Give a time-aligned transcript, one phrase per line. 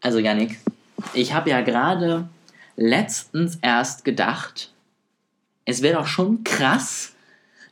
[0.00, 0.58] Also Yannick,
[1.14, 2.28] ich habe ja gerade
[2.76, 4.72] letztens erst gedacht,
[5.64, 7.14] es wäre doch schon krass,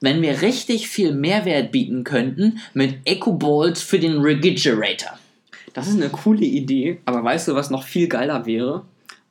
[0.00, 5.18] wenn wir richtig viel Mehrwert bieten könnten mit EcoBolt für den Refrigerator.
[5.72, 8.84] Das ist eine coole Idee, aber weißt du, was noch viel geiler wäre?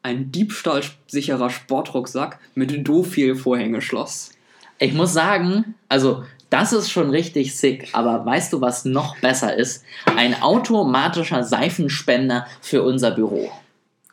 [0.03, 4.31] Ein diebstahlsicherer Sportrucksack mit Dofil-Vorhängeschloss.
[4.79, 9.55] Ich muss sagen, also das ist schon richtig sick, aber weißt du, was noch besser
[9.55, 9.83] ist?
[10.05, 13.51] Ein automatischer Seifenspender für unser Büro.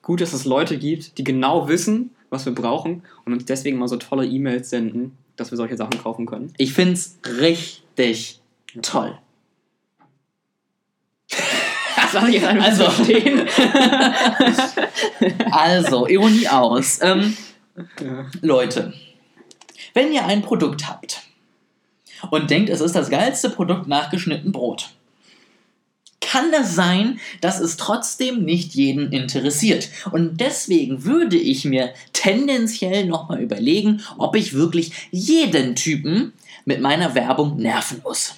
[0.03, 3.89] Gut, dass es Leute gibt, die genau wissen, was wir brauchen und uns deswegen mal
[3.89, 6.53] so tolle E-Mails senden, dass wir solche Sachen kaufen können.
[6.59, 8.41] Ich find's richtig
[8.83, 9.19] toll.
[12.13, 12.85] Das ich jetzt einfach Also.
[12.85, 13.49] so stehen.
[15.51, 17.01] Also, Ironie aus.
[17.03, 17.37] Ähm,
[18.01, 18.27] Ja.
[18.41, 18.93] Leute,
[19.95, 21.24] wenn ihr ein Produkt habt
[22.31, 24.91] und denkt, es ist das geilste Produkt nach geschnitten Brot,
[26.35, 29.89] kann es sein, dass es trotzdem nicht jeden interessiert.
[30.11, 36.33] Und deswegen würde ich mir tendenziell nochmal überlegen, ob ich wirklich jeden Typen
[36.65, 38.35] mit meiner Werbung nerven muss.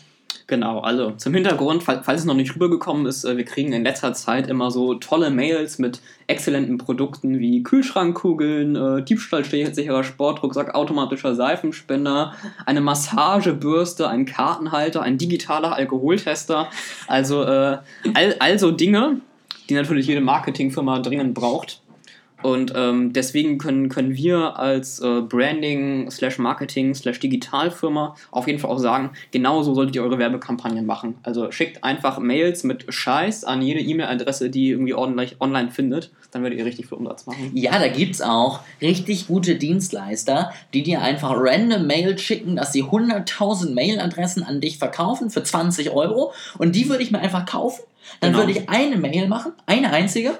[0.48, 3.82] Genau, also zum Hintergrund, fall- falls es noch nicht rübergekommen ist, äh, wir kriegen in
[3.82, 11.34] letzter Zeit immer so tolle Mails mit exzellenten Produkten wie Kühlschrankkugeln, äh, diebstahlsicherer Sportrucksack, automatischer
[11.34, 16.68] Seifenspender, eine Massagebürste, ein Kartenhalter, ein digitaler Alkoholtester.
[17.08, 17.78] Also äh,
[18.14, 19.20] all, all so Dinge,
[19.68, 21.80] die natürlich jede Marketingfirma dringend braucht.
[22.42, 28.58] Und ähm, deswegen können, können wir als äh, Branding, slash Marketing, slash Digitalfirma auf jeden
[28.58, 31.16] Fall auch sagen, genauso solltet ihr eure Werbekampagnen machen.
[31.22, 36.10] Also schickt einfach Mails mit Scheiß an jede E-Mail-Adresse, die ihr irgendwie ordentlich online findet.
[36.30, 37.50] Dann werdet ihr richtig viel Umsatz machen.
[37.54, 42.84] Ja, da gibt's auch richtig gute Dienstleister, die dir einfach random Mail schicken, dass sie
[42.84, 46.32] 100.000 Mailadressen an dich verkaufen für 20 Euro.
[46.58, 47.82] Und die würde ich mir einfach kaufen.
[48.20, 48.46] Dann Genau.
[48.46, 50.38] würde ich eine Mail machen, eine einzige.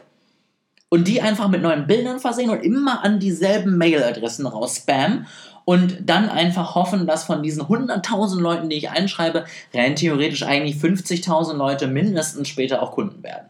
[0.88, 5.26] Und die einfach mit neuen Bildern versehen und immer an dieselben Mailadressen raus spammen.
[5.64, 10.76] Und dann einfach hoffen, dass von diesen 100.000 Leuten, die ich einschreibe, rein theoretisch eigentlich
[10.76, 13.48] 50.000 Leute mindestens später auch Kunden werden.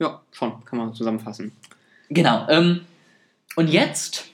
[0.00, 1.52] Ja, schon, kann man zusammenfassen.
[2.08, 2.48] Genau.
[2.48, 2.80] Ähm,
[3.54, 4.24] und jetzt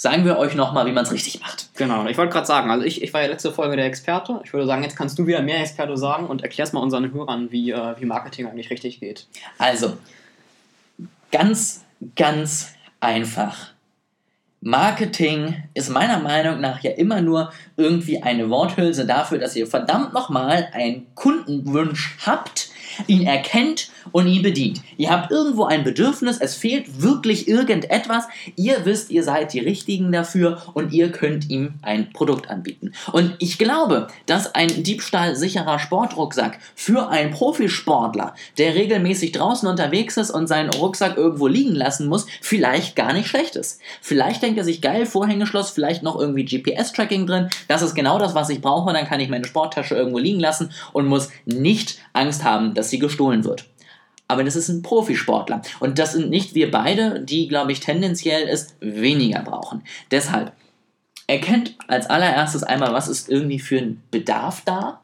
[0.00, 1.68] sagen wir euch nochmal, wie man es richtig macht.
[1.76, 4.40] Genau, ich wollte gerade sagen, also ich, ich war ja letzte Folge der Experte.
[4.44, 7.50] Ich würde sagen, jetzt kannst du wieder mehr Experte sagen und erklärst mal unseren Hörern,
[7.52, 9.26] wie, äh, wie Marketing eigentlich richtig geht.
[9.58, 9.98] Also,
[11.30, 11.84] ganz,
[12.16, 13.72] ganz einfach.
[14.62, 20.12] Marketing ist meiner Meinung nach ja immer nur irgendwie eine Worthülse dafür, dass ihr verdammt
[20.12, 22.68] nochmal einen Kundenwunsch habt,
[23.06, 24.80] ihn erkennt und ihn bedient.
[24.96, 28.24] Ihr habt irgendwo ein Bedürfnis, es fehlt wirklich irgendetwas,
[28.56, 32.92] ihr wisst, ihr seid die Richtigen dafür und ihr könnt ihm ein Produkt anbieten.
[33.12, 40.30] Und ich glaube, dass ein diebstahlsicherer Sportrucksack für einen Profisportler, der regelmäßig draußen unterwegs ist
[40.30, 43.80] und seinen Rucksack irgendwo liegen lassen muss, vielleicht gar nicht schlecht ist.
[44.00, 48.34] Vielleicht denkt er sich, geil, Vorhängeschloss, vielleicht noch irgendwie GPS-Tracking drin, das ist genau das,
[48.34, 52.44] was ich brauche, dann kann ich meine Sporttasche irgendwo liegen lassen und muss nicht Angst
[52.44, 53.64] haben, dass sie gestohlen wird.
[54.30, 55.62] Aber das ist ein Profisportler.
[55.80, 59.82] Und das sind nicht wir beide, die, glaube ich, tendenziell es weniger brauchen.
[60.10, 60.52] Deshalb,
[61.30, 65.00] erkennt als allererstes einmal, was ist irgendwie für ein Bedarf da.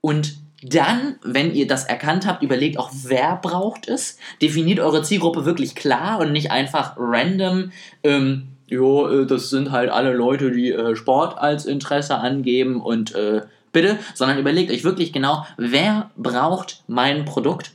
[0.00, 4.18] Und dann, wenn ihr das erkannt habt, überlegt auch, wer braucht es.
[4.42, 7.72] Definiert eure Zielgruppe wirklich klar und nicht einfach random.
[8.04, 13.14] Ähm, jo, äh, das sind halt alle Leute, die äh, Sport als Interesse angeben und
[13.14, 17.72] äh, bitte, sondern überlegt euch wirklich genau, wer braucht mein Produkt.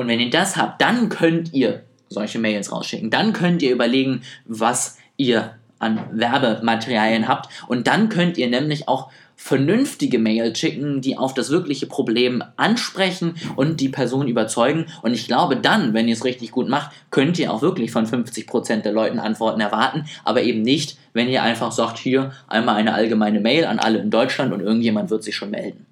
[0.00, 3.10] Und wenn ihr das habt, dann könnt ihr solche Mails rausschicken.
[3.10, 7.50] Dann könnt ihr überlegen, was ihr an Werbematerialien habt.
[7.68, 13.34] Und dann könnt ihr nämlich auch vernünftige Mails schicken, die auf das wirkliche Problem ansprechen
[13.56, 14.86] und die Person überzeugen.
[15.02, 18.06] Und ich glaube, dann, wenn ihr es richtig gut macht, könnt ihr auch wirklich von
[18.06, 22.94] 50% der Leuten Antworten erwarten, aber eben nicht, wenn ihr einfach sagt, hier einmal eine
[22.94, 25.84] allgemeine Mail an alle in Deutschland und irgendjemand wird sich schon melden.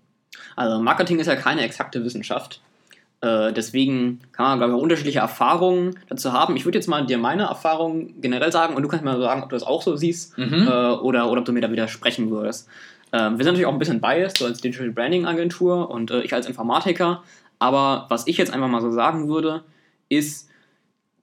[0.56, 2.62] Also Marketing ist ja keine exakte Wissenschaft.
[3.20, 6.56] Äh, deswegen kann man, glaube ich, auch unterschiedliche Erfahrungen dazu haben.
[6.56, 9.48] Ich würde jetzt mal dir meine Erfahrungen generell sagen und du kannst mir sagen, ob
[9.48, 10.68] du das auch so siehst Mhm.
[10.68, 12.68] äh, oder, oder ob du mir da widersprechen würdest.
[13.12, 16.20] Ähm, wir sind natürlich auch ein bisschen biased, so als Digital Branding Agentur und äh,
[16.20, 17.22] ich als Informatiker.
[17.58, 19.64] Aber was ich jetzt einfach mal so sagen würde,
[20.08, 20.48] ist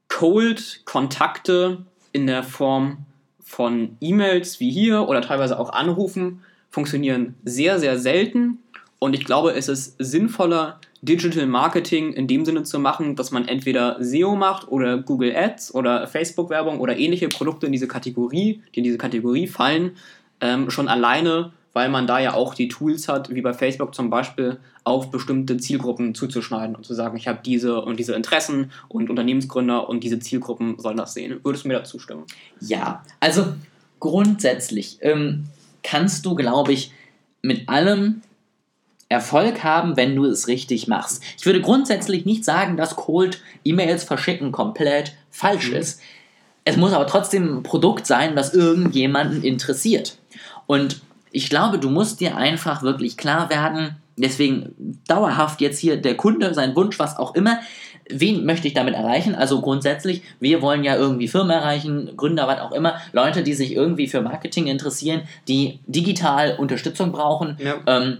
[0.10, 2.98] Cold-Kontakte in der Form
[3.42, 8.60] von E-Mails wie hier oder teilweise auch Anrufen funktionieren sehr, sehr selten.
[9.06, 13.48] Und ich glaube, es ist sinnvoller, Digital Marketing in dem Sinne zu machen, dass man
[13.48, 18.80] entweder SEO macht oder Google Ads oder Facebook-Werbung oder ähnliche Produkte in diese Kategorie, die
[18.80, 19.92] in diese Kategorie fallen,
[20.42, 24.10] ähm, schon alleine, weil man da ja auch die Tools hat, wie bei Facebook zum
[24.10, 29.12] Beispiel, auf bestimmte Zielgruppen zuzuschneiden und zu sagen, ich habe diese und diese Interessen und
[29.12, 31.42] Unternehmensgründer und diese Zielgruppen sollen das sehen.
[31.44, 32.24] Würdest du mir dazu stimmen?
[32.60, 33.54] Ja, also
[34.00, 35.46] grundsätzlich ähm,
[35.84, 36.92] kannst du, glaube ich,
[37.44, 38.24] mit allem
[39.10, 41.22] Erfolg haben, wenn du es richtig machst.
[41.38, 45.78] Ich würde grundsätzlich nicht sagen, dass Cold E-Mails verschicken komplett falsch mhm.
[45.78, 46.02] ist.
[46.64, 50.18] Es muss aber trotzdem ein Produkt sein, das irgendjemanden interessiert.
[50.66, 56.16] Und ich glaube, du musst dir einfach wirklich klar werden, deswegen dauerhaft jetzt hier der
[56.18, 57.60] Kunde, sein Wunsch, was auch immer,
[58.10, 59.36] wen möchte ich damit erreichen?
[59.36, 63.74] Also grundsätzlich, wir wollen ja irgendwie Firmen erreichen, Gründer, was auch immer, Leute, die sich
[63.74, 67.76] irgendwie für Marketing interessieren, die digital Unterstützung brauchen ja.
[67.86, 68.20] ähm,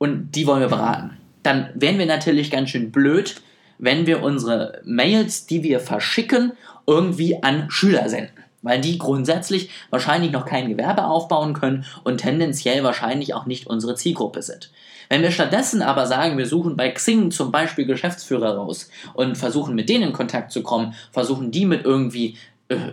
[0.00, 1.18] und die wollen wir beraten.
[1.42, 3.42] Dann wären wir natürlich ganz schön blöd,
[3.78, 6.52] wenn wir unsere Mails, die wir verschicken,
[6.86, 8.42] irgendwie an Schüler senden.
[8.62, 13.94] Weil die grundsätzlich wahrscheinlich noch kein Gewerbe aufbauen können und tendenziell wahrscheinlich auch nicht unsere
[13.94, 14.72] Zielgruppe sind.
[15.10, 19.74] Wenn wir stattdessen aber sagen, wir suchen bei Xing zum Beispiel Geschäftsführer raus und versuchen
[19.74, 22.36] mit denen in Kontakt zu kommen, versuchen die mit irgendwie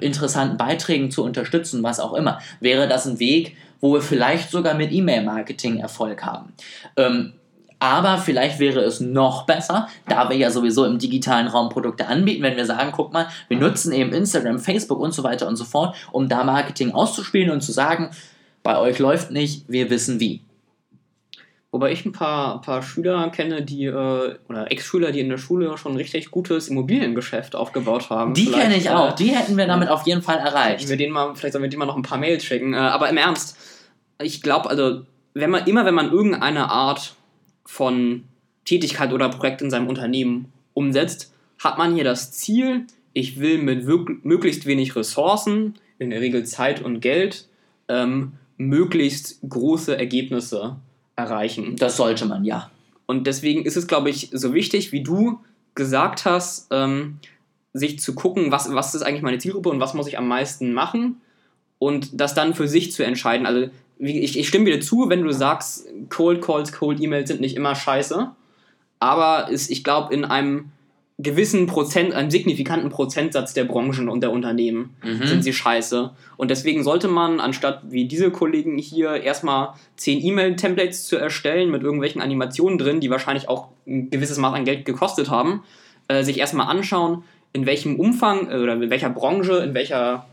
[0.01, 4.73] interessanten Beiträgen zu unterstützen, was auch immer, wäre das ein Weg, wo wir vielleicht sogar
[4.73, 6.53] mit E-Mail-Marketing Erfolg haben.
[6.95, 7.33] Ähm,
[7.79, 12.41] aber vielleicht wäre es noch besser, da wir ja sowieso im digitalen Raum Produkte anbieten,
[12.41, 15.63] wenn wir sagen, guck mal, wir nutzen eben Instagram, Facebook und so weiter und so
[15.63, 18.09] fort, um da Marketing auszuspielen und zu sagen,
[18.63, 20.41] bei euch läuft nicht, wir wissen wie.
[21.71, 25.77] Wobei ich ein paar, paar Schüler kenne, die, äh, oder Ex-Schüler, die in der Schule
[25.77, 28.33] schon ein richtig gutes Immobiliengeschäft aufgebaut haben.
[28.33, 30.87] Die kenne ich auch, äh, die hätten wir damit auf jeden Fall erreicht.
[30.87, 32.73] Wir denen mal, vielleicht sollen wir denen mal noch ein paar Mails schicken.
[32.73, 33.57] Äh, aber im Ernst,
[34.21, 35.01] ich glaube, also,
[35.33, 37.15] wenn man, immer wenn man irgendeine Art
[37.65, 38.23] von
[38.63, 43.85] Tätigkeit oder Projekt in seinem Unternehmen umsetzt, hat man hier das Ziel, ich will mit
[44.23, 47.47] möglichst wenig Ressourcen, in der Regel Zeit und Geld,
[47.89, 50.77] ähm, möglichst große Ergebnisse
[51.17, 51.75] erreichen.
[51.75, 52.71] Das sollte man, ja.
[53.05, 55.39] Und deswegen ist es, glaube ich, so wichtig, wie du
[55.75, 57.19] gesagt hast, ähm,
[57.73, 60.73] sich zu gucken, was, was ist eigentlich meine Zielgruppe und was muss ich am meisten
[60.73, 61.21] machen
[61.79, 63.45] und das dann für sich zu entscheiden.
[63.45, 63.69] Also
[63.99, 67.75] ich, ich stimme dir zu, wenn du sagst, Cold Calls, Cold E-Mails sind nicht immer
[67.75, 68.31] scheiße.
[68.99, 70.71] Aber ist, ich glaube, in einem
[71.19, 75.25] gewissen Prozent, einem signifikanten Prozentsatz der Branchen und der Unternehmen mhm.
[75.25, 76.11] sind sie scheiße.
[76.37, 81.81] Und deswegen sollte man, anstatt wie diese Kollegen hier, erstmal zehn E-Mail-Templates zu erstellen mit
[81.81, 85.63] irgendwelchen Animationen drin, die wahrscheinlich auch ein gewisses Maß an Geld gekostet haben,
[86.07, 90.27] äh, sich erstmal anschauen, in welchem Umfang äh, oder in welcher Branche, in welcher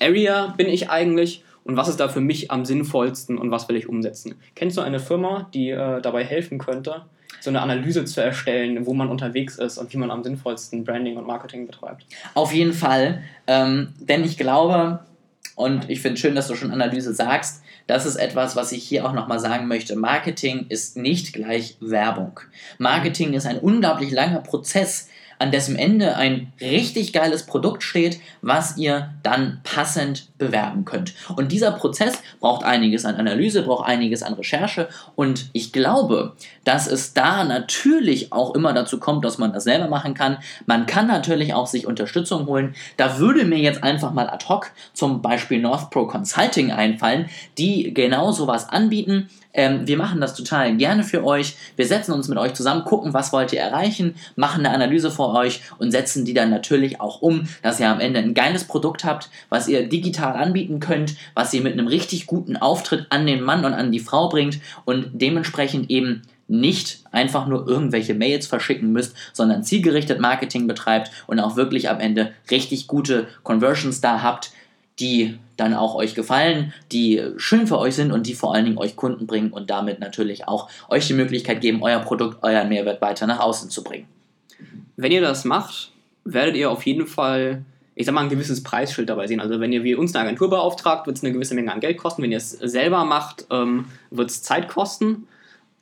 [0.00, 3.76] Area bin ich eigentlich und was ist da für mich am sinnvollsten und was will
[3.76, 4.34] ich umsetzen.
[4.56, 7.02] Kennst du eine Firma, die äh, dabei helfen könnte,
[7.40, 11.16] so eine Analyse zu erstellen, wo man unterwegs ist und wie man am sinnvollsten Branding
[11.16, 12.04] und Marketing betreibt?
[12.34, 15.00] Auf jeden Fall, ähm, denn ich glaube,
[15.54, 19.06] und ich finde schön, dass du schon Analyse sagst, das ist etwas, was ich hier
[19.06, 19.96] auch nochmal sagen möchte.
[19.96, 22.38] Marketing ist nicht gleich Werbung.
[22.78, 25.08] Marketing ist ein unglaublich langer Prozess,
[25.38, 31.14] an dessen Ende ein richtig geiles Produkt steht, was ihr dann passend bewerben könnt.
[31.36, 36.86] Und dieser Prozess braucht einiges an Analyse, braucht einiges an Recherche und ich glaube, dass
[36.86, 40.38] es da natürlich auch immer dazu kommt, dass man das selber machen kann.
[40.66, 42.74] Man kann natürlich auch sich Unterstützung holen.
[42.96, 47.92] Da würde mir jetzt einfach mal ad hoc zum Beispiel North Pro Consulting einfallen, die
[47.92, 51.56] genau sowas anbieten ähm, wir machen das total gerne für euch.
[51.74, 55.28] Wir setzen uns mit euch zusammen, gucken, was wollt ihr erreichen, machen eine Analyse für
[55.30, 59.04] euch und setzen die dann natürlich auch um, dass ihr am Ende ein geiles Produkt
[59.04, 63.42] habt, was ihr digital anbieten könnt, was ihr mit einem richtig guten Auftritt an den
[63.42, 68.90] Mann und an die Frau bringt und dementsprechend eben nicht einfach nur irgendwelche Mails verschicken
[68.92, 74.50] müsst, sondern zielgerichtet Marketing betreibt und auch wirklich am Ende richtig gute Conversions da habt,
[74.98, 78.78] die dann auch euch gefallen, die schön für euch sind und die vor allen Dingen
[78.78, 83.00] euch Kunden bringen und damit natürlich auch euch die Möglichkeit geben, euer Produkt, euren Mehrwert
[83.00, 84.06] weiter nach außen zu bringen.
[84.96, 85.92] Wenn ihr das macht,
[86.24, 87.64] werdet ihr auf jeden Fall,
[87.98, 89.40] ich sag mal, ein gewisses Preisschild dabei sehen.
[89.40, 91.98] Also wenn ihr wie uns eine Agentur beauftragt, wird es eine gewisse Menge an Geld
[91.98, 92.22] kosten.
[92.22, 95.26] Wenn ihr es selber macht, ähm, wird es Zeit kosten.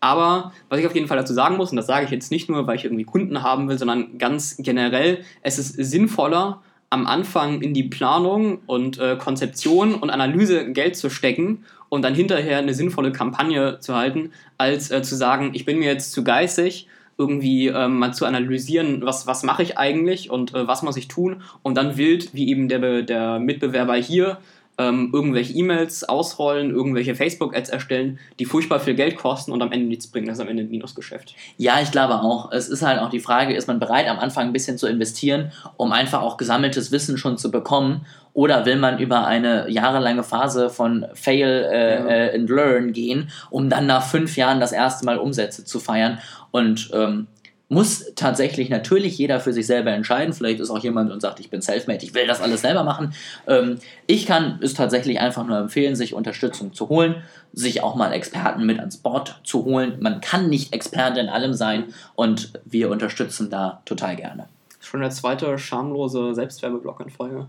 [0.01, 2.49] Aber was ich auf jeden Fall dazu sagen muss, und das sage ich jetzt nicht
[2.49, 7.61] nur, weil ich irgendwie Kunden haben will, sondern ganz generell, es ist sinnvoller, am Anfang
[7.61, 12.73] in die Planung und äh, Konzeption und Analyse Geld zu stecken und dann hinterher eine
[12.73, 17.69] sinnvolle Kampagne zu halten, als äh, zu sagen, ich bin mir jetzt zu geistig, irgendwie
[17.69, 21.43] ähm, mal zu analysieren, was, was mache ich eigentlich und äh, was muss ich tun
[21.63, 24.39] und dann wild, wie eben der, der Mitbewerber hier,
[24.79, 29.87] ähm, irgendwelche E-Mails ausrollen, irgendwelche Facebook-Ads erstellen, die furchtbar viel Geld kosten und am Ende
[29.87, 30.27] nichts bringen.
[30.27, 31.35] Das ist am Ende ein Minusgeschäft.
[31.57, 32.53] Ja, ich glaube auch.
[32.53, 35.53] Es ist halt auch die Frage, ist man bereit, am Anfang ein bisschen zu investieren,
[35.77, 38.05] um einfach auch gesammeltes Wissen schon zu bekommen?
[38.37, 42.07] Oder will man über eine jahrelange Phase von Fail äh, Ja.
[42.07, 46.19] äh, and Learn gehen, um dann nach fünf Jahren das erste Mal Umsätze zu feiern?
[46.51, 47.29] Und ähm,
[47.71, 50.35] muss tatsächlich natürlich jeder für sich selber entscheiden.
[50.35, 53.15] Vielleicht ist auch jemand und sagt, ich bin selfmade, ich will das alles selber machen.
[53.47, 57.15] Ähm, ich kann es tatsächlich einfach nur empfehlen, sich Unterstützung zu holen,
[57.55, 59.97] sich auch mal Experten mit ans Board zu holen.
[60.01, 64.47] Man kann nicht Experte in allem sein und wir unterstützen da total gerne.
[64.81, 67.47] Schon der zweite schamlose Selbstwerbeblock in Folge.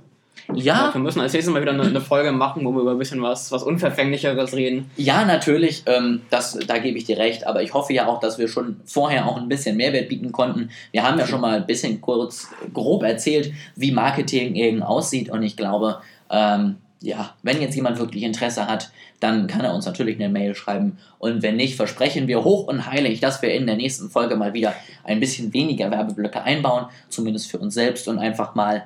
[0.53, 2.97] Ja, Wir müssen als nächstes Mal wieder eine, eine Folge machen, wo wir über ein
[2.97, 4.89] bisschen was, was Unverfänglicheres reden.
[4.95, 8.37] Ja, natürlich, ähm, das, da gebe ich dir recht, aber ich hoffe ja auch, dass
[8.37, 10.69] wir schon vorher auch ein bisschen Mehrwert bieten konnten.
[10.91, 15.43] Wir haben ja schon mal ein bisschen kurz, grob erzählt, wie Marketing eben aussieht und
[15.43, 15.97] ich glaube,
[16.29, 18.89] ähm, ja, wenn jetzt jemand wirklich Interesse hat,
[19.19, 22.87] dann kann er uns natürlich eine Mail schreiben und wenn nicht, versprechen wir hoch und
[22.87, 24.73] heilig, dass wir in der nächsten Folge mal wieder
[25.03, 28.83] ein bisschen weniger Werbeblöcke einbauen, zumindest für uns selbst und einfach mal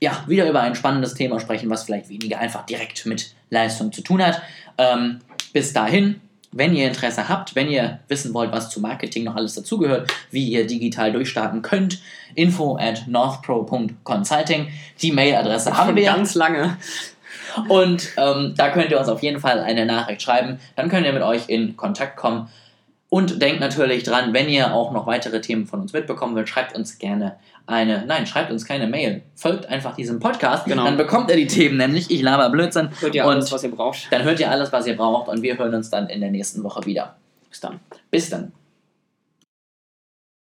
[0.00, 4.02] ja, wieder über ein spannendes Thema sprechen, was vielleicht weniger einfach direkt mit Leistung zu
[4.02, 4.42] tun hat.
[4.78, 5.20] Ähm,
[5.52, 6.20] bis dahin,
[6.52, 10.48] wenn ihr Interesse habt, wenn ihr wissen wollt, was zu Marketing noch alles dazugehört, wie
[10.48, 12.00] ihr digital durchstarten könnt,
[12.34, 14.68] info at northpro.consulting.
[15.02, 16.04] Die Mailadresse haben wir.
[16.04, 16.76] ganz lange.
[17.68, 20.58] Und ähm, da könnt ihr uns auf jeden Fall eine Nachricht schreiben.
[20.76, 22.48] Dann können wir mit euch in Kontakt kommen.
[23.08, 26.74] Und denkt natürlich dran, wenn ihr auch noch weitere Themen von uns mitbekommen wollt, schreibt
[26.74, 29.22] uns gerne eine, nein, schreibt uns keine Mail.
[29.34, 30.66] Folgt einfach diesem Podcast.
[30.66, 30.84] Genau.
[30.84, 32.10] Dann bekommt ihr die Themen nämlich.
[32.10, 32.90] Ich laber Blödsinn.
[33.00, 34.06] Hört ihr und alles, was ihr braucht.
[34.10, 35.28] dann hört ihr alles, was ihr braucht.
[35.28, 37.16] Und wir hören uns dann in der nächsten Woche wieder.
[37.50, 37.80] Bis dann.
[38.10, 38.52] Bis dann.